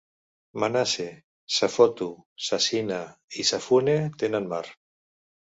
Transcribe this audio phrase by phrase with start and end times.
[0.61, 1.05] Manase,
[1.57, 2.07] Safotu,
[2.47, 2.99] Sasina
[3.43, 4.65] i Safune tenen mar.